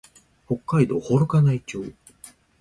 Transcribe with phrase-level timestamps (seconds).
[0.47, 1.93] 北海道幌加内町